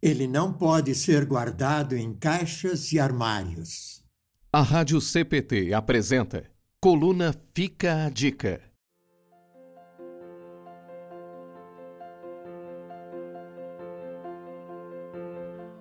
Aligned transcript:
Ele 0.00 0.28
não 0.28 0.52
pode 0.52 0.94
ser 0.94 1.24
guardado 1.24 1.96
em 1.96 2.14
caixas 2.14 2.92
e 2.92 3.00
armários. 3.00 4.04
A 4.52 4.62
Rádio 4.62 5.00
CPT 5.00 5.74
apresenta 5.74 6.44
Coluna 6.80 7.34
Fica 7.52 8.04
a 8.04 8.08
Dica. 8.08 8.60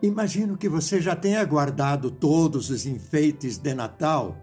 Imagino 0.02 0.58
que 0.58 0.68
você 0.68 1.00
já 1.00 1.16
tenha 1.16 1.44
guardado 1.46 2.10
todos 2.10 2.72
os 2.72 2.86
enfeites 2.88 3.60
de 3.60 3.74
Natal, 3.76 4.36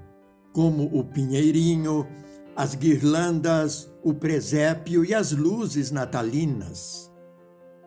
como 0.52 0.84
o 0.96 1.04
pinheirinho, 1.04 2.06
as 2.54 2.76
guirlandas, 2.76 3.90
o 4.04 4.14
presépio 4.14 5.04
e 5.04 5.12
as 5.12 5.32
luzes 5.32 5.90
natalinas. 5.90 7.12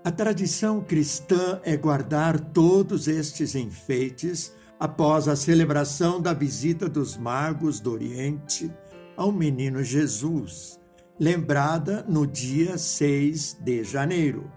A 0.07 0.11
tradição 0.11 0.79
cristã 0.79 1.59
é 1.65 1.75
guardar 1.75 2.39
todos 2.39 3.09
estes 3.09 3.55
enfeites 3.55 4.53
após 4.79 5.27
a 5.27 5.35
celebração 5.35 6.21
da 6.21 6.33
visita 6.33 6.87
dos 6.87 7.17
magos 7.17 7.81
do 7.81 7.91
Oriente 7.91 8.71
ao 9.17 9.33
menino 9.33 9.83
Jesus, 9.83 10.79
lembrada 11.19 12.05
no 12.07 12.25
dia 12.25 12.77
6 12.77 13.57
de 13.59 13.83
janeiro 13.83 14.49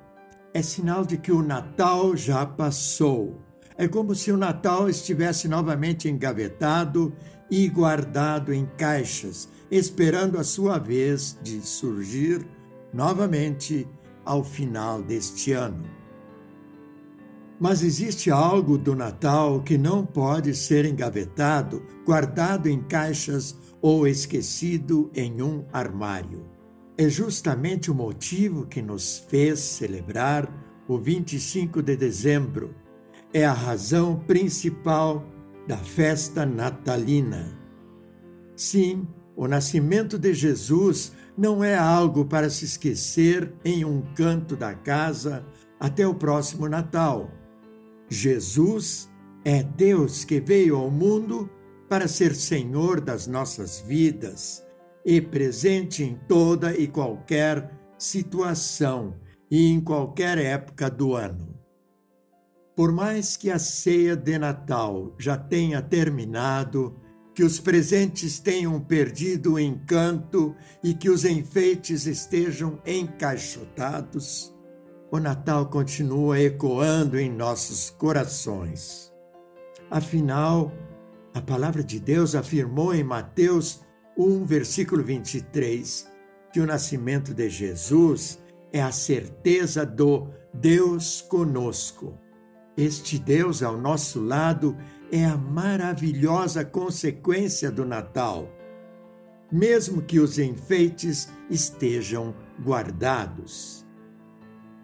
é 0.54 0.62
sinal 0.62 1.04
de 1.04 1.18
que 1.18 1.32
o 1.32 1.42
Natal 1.42 2.16
já 2.16 2.46
passou. 2.46 3.42
É 3.76 3.88
como 3.88 4.14
se 4.14 4.30
o 4.30 4.36
Natal 4.36 4.88
estivesse 4.88 5.48
novamente 5.48 6.08
engavetado 6.08 7.12
e 7.50 7.66
guardado 7.66 8.54
em 8.54 8.66
caixas, 8.78 9.48
esperando 9.68 10.38
a 10.38 10.44
sua 10.44 10.78
vez 10.78 11.36
de 11.42 11.60
surgir 11.60 12.46
novamente 12.94 13.88
ao 14.30 14.44
final 14.44 15.02
deste 15.02 15.52
ano. 15.52 15.84
Mas 17.58 17.82
existe 17.82 18.30
algo 18.30 18.78
do 18.78 18.94
Natal 18.94 19.62
que 19.62 19.76
não 19.76 20.04
pode 20.06 20.54
ser 20.54 20.84
engavetado, 20.84 21.82
guardado 22.06 22.68
em 22.68 22.82
caixas 22.82 23.56
ou 23.80 24.06
esquecido 24.06 25.10
em 25.14 25.42
um 25.42 25.64
armário 25.72 26.50
é 27.00 27.08
justamente 27.08 27.90
o 27.90 27.94
motivo 27.94 28.66
que 28.66 28.82
nos 28.82 29.24
fez 29.26 29.58
celebrar 29.58 30.52
o 30.86 30.98
25 30.98 31.82
de 31.82 31.96
dezembro. 31.96 32.74
É 33.32 33.46
a 33.46 33.54
razão 33.54 34.18
principal 34.26 35.24
da 35.66 35.78
festa 35.78 36.44
natalina. 36.44 37.58
Sim, 38.54 39.08
o 39.34 39.48
nascimento 39.48 40.18
de 40.18 40.34
Jesus 40.34 41.12
não 41.40 41.64
é 41.64 41.74
algo 41.74 42.26
para 42.26 42.50
se 42.50 42.66
esquecer 42.66 43.50
em 43.64 43.82
um 43.82 44.02
canto 44.14 44.54
da 44.54 44.74
casa 44.74 45.42
até 45.80 46.06
o 46.06 46.14
próximo 46.14 46.68
Natal. 46.68 47.30
Jesus 48.10 49.10
é 49.42 49.62
Deus 49.62 50.22
que 50.22 50.38
veio 50.38 50.76
ao 50.76 50.90
mundo 50.90 51.48
para 51.88 52.06
ser 52.06 52.34
Senhor 52.34 53.00
das 53.00 53.26
nossas 53.26 53.80
vidas 53.80 54.62
e 55.02 55.18
presente 55.18 56.04
em 56.04 56.14
toda 56.28 56.76
e 56.76 56.86
qualquer 56.86 57.72
situação 57.96 59.16
e 59.50 59.66
em 59.66 59.80
qualquer 59.80 60.36
época 60.36 60.90
do 60.90 61.14
ano. 61.14 61.58
Por 62.76 62.92
mais 62.92 63.38
que 63.38 63.50
a 63.50 63.58
ceia 63.58 64.14
de 64.14 64.38
Natal 64.38 65.14
já 65.18 65.38
tenha 65.38 65.80
terminado, 65.80 67.00
que 67.34 67.44
os 67.44 67.60
presentes 67.60 68.38
tenham 68.38 68.80
perdido 68.80 69.54
o 69.54 69.58
encanto 69.58 70.54
e 70.82 70.94
que 70.94 71.08
os 71.08 71.24
enfeites 71.24 72.06
estejam 72.06 72.80
encaixotados, 72.84 74.54
o 75.10 75.18
Natal 75.18 75.66
continua 75.66 76.40
ecoando 76.40 77.18
em 77.18 77.30
nossos 77.30 77.90
corações. 77.90 79.12
Afinal, 79.90 80.72
a 81.34 81.40
palavra 81.40 81.82
de 81.82 81.98
Deus 81.98 82.34
afirmou 82.34 82.94
em 82.94 83.02
Mateus 83.02 83.80
1, 84.16 84.44
versículo 84.44 85.02
23, 85.02 86.08
que 86.52 86.60
o 86.60 86.66
nascimento 86.66 87.34
de 87.34 87.48
Jesus 87.48 88.38
é 88.72 88.82
a 88.82 88.92
certeza 88.92 89.84
do 89.84 90.28
Deus 90.52 91.22
conosco. 91.22 92.18
Este 92.76 93.18
Deus 93.18 93.62
ao 93.62 93.76
nosso 93.76 94.20
lado 94.20 94.76
é 95.10 95.24
a 95.24 95.36
maravilhosa 95.36 96.64
consequência 96.64 97.70
do 97.70 97.84
Natal. 97.84 98.48
Mesmo 99.50 100.02
que 100.02 100.20
os 100.20 100.38
enfeites 100.38 101.28
estejam 101.48 102.34
guardados. 102.62 103.84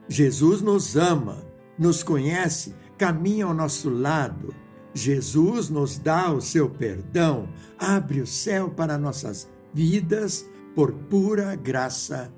Jesus 0.09 0.61
nos 0.61 0.97
ama, 0.97 1.45
nos 1.79 2.03
conhece, 2.03 2.75
caminha 2.99 3.45
ao 3.45 3.55
nosso 3.55 3.89
lado 3.91 4.55
Jesus 4.97 5.69
nos 5.69 5.99
dá 5.99 6.33
o 6.33 6.41
seu 6.41 6.71
perdão, 6.71 7.51
abre 7.79 8.23
o 8.23 8.27
céu 8.27 8.71
para 8.71 8.97
nossas 8.97 9.47
vidas 9.75 10.49
por 10.75 10.91
pura 10.91 11.55
graça 11.55 12.33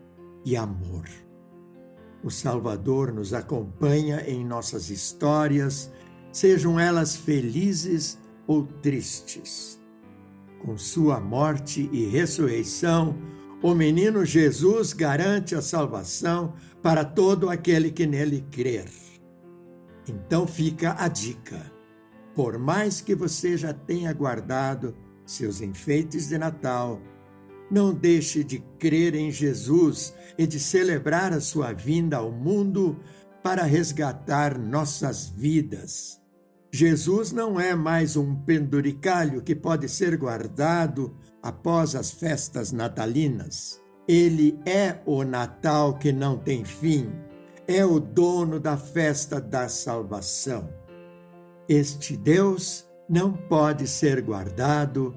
e 0.44 0.56
amor. 0.56 1.04
O 2.24 2.32
Salvador 2.32 3.12
nos 3.12 3.32
acompanha 3.32 4.28
em 4.28 4.44
nossas 4.44 4.90
histórias, 4.90 5.88
sejam 6.32 6.78
elas 6.78 7.16
felizes 7.16 8.18
ou 8.46 8.64
tristes. 8.64 9.80
Com 10.60 10.76
sua 10.76 11.20
morte 11.20 11.88
e 11.92 12.06
ressurreição, 12.06 13.16
o 13.62 13.74
menino 13.74 14.24
Jesus 14.24 14.92
garante 14.92 15.54
a 15.54 15.62
salvação 15.62 16.54
para 16.82 17.04
todo 17.04 17.48
aquele 17.48 17.90
que 17.90 18.06
nele 18.06 18.44
crer. 18.50 18.88
Então 20.06 20.46
fica 20.46 20.96
a 20.98 21.08
dica 21.08 21.78
por 22.38 22.56
mais 22.56 23.00
que 23.00 23.16
você 23.16 23.56
já 23.56 23.74
tenha 23.74 24.12
guardado 24.12 24.94
seus 25.26 25.60
enfeites 25.60 26.28
de 26.28 26.38
Natal, 26.38 27.02
não 27.68 27.92
deixe 27.92 28.44
de 28.44 28.60
crer 28.78 29.16
em 29.16 29.28
Jesus 29.28 30.14
e 30.38 30.46
de 30.46 30.60
celebrar 30.60 31.32
a 31.32 31.40
sua 31.40 31.72
vinda 31.72 32.18
ao 32.18 32.30
mundo 32.30 32.96
para 33.42 33.62
resgatar 33.62 34.58
nossas 34.58 35.28
vidas. 35.28 36.20
Jesus 36.70 37.32
não 37.32 37.58
é 37.58 37.74
mais 37.74 38.16
um 38.16 38.34
penduricalho 38.34 39.42
que 39.42 39.54
pode 39.54 39.88
ser 39.88 40.16
guardado 40.16 41.16
após 41.42 41.94
as 41.94 42.10
festas 42.10 42.72
natalinas. 42.72 43.80
Ele 44.06 44.58
é 44.66 45.00
o 45.06 45.24
Natal 45.24 45.98
que 45.98 46.12
não 46.12 46.36
tem 46.36 46.64
fim, 46.64 47.10
é 47.66 47.84
o 47.84 47.98
dono 47.98 48.60
da 48.60 48.76
festa 48.76 49.40
da 49.40 49.68
salvação. 49.68 50.68
Este 51.68 52.16
Deus 52.16 52.86
não 53.08 53.32
pode 53.32 53.86
ser 53.86 54.20
guardado 54.20 55.16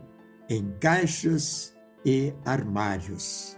em 0.49 0.71
caixas 0.79 1.73
e 2.05 2.33
armários. 2.45 3.57